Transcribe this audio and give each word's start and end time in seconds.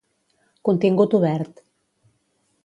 Contingut 0.69 1.13
obert. 1.19 1.63